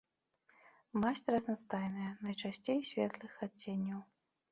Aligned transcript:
Масць 1.01 1.27
разнастайная, 1.35 2.07
найчасцей 2.29 2.79
светлых 2.89 3.37
адценняў. 3.49 4.01